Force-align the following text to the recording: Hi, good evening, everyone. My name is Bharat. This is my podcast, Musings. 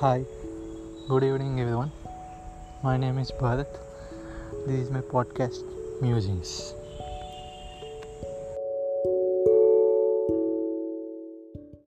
Hi, 0.00 0.24
good 1.08 1.24
evening, 1.24 1.58
everyone. 1.60 1.90
My 2.84 2.96
name 2.96 3.18
is 3.18 3.32
Bharat. 3.32 3.66
This 4.64 4.82
is 4.82 4.90
my 4.92 5.00
podcast, 5.00 5.64
Musings. 6.00 6.77